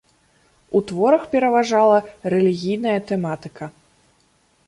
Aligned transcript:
У 0.77 0.79
творах 0.91 1.27
пераважала 1.33 1.99
рэлігійная 2.35 2.97
тэматыка. 3.11 3.65